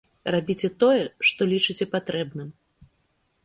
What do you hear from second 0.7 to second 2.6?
тое, што лічыце патрэбным.